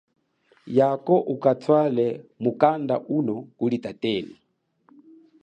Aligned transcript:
Yako 0.77 1.15
ukatwale 1.33 2.05
mukanda 2.43 2.95
uno 3.17 3.35
kuli 3.57 3.77
tatenu. 3.85 4.33